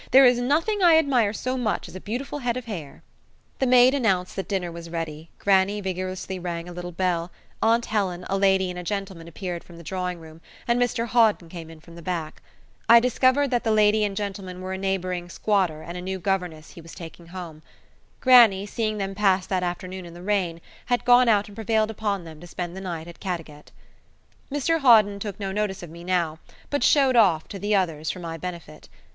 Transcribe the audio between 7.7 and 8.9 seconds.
Helen, a lady, and a